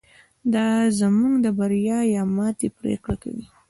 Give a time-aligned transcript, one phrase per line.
[0.53, 0.67] دا
[0.99, 3.45] زموږ د بریا یا ماتې پرېکړه کوي.